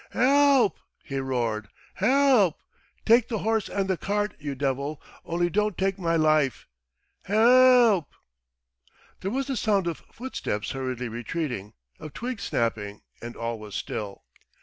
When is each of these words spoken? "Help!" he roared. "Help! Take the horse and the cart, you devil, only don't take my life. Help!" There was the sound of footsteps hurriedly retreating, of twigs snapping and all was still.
"Help!" 0.13 0.79
he 1.03 1.19
roared. 1.19 1.67
"Help! 1.93 2.59
Take 3.05 3.27
the 3.27 3.37
horse 3.37 3.69
and 3.69 3.87
the 3.87 3.97
cart, 3.97 4.33
you 4.39 4.55
devil, 4.55 4.99
only 5.23 5.47
don't 5.47 5.77
take 5.77 5.99
my 5.99 6.15
life. 6.15 6.65
Help!" 7.25 8.07
There 9.19 9.29
was 9.29 9.45
the 9.45 9.55
sound 9.55 9.85
of 9.85 10.01
footsteps 10.11 10.71
hurriedly 10.71 11.07
retreating, 11.07 11.73
of 11.99 12.13
twigs 12.15 12.41
snapping 12.45 13.03
and 13.21 13.35
all 13.35 13.59
was 13.59 13.75
still. 13.75 14.23